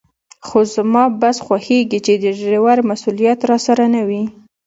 [0.47, 4.23] خو زما بس خوښېږي چې د ډریور مسوولیت راسره نه وي.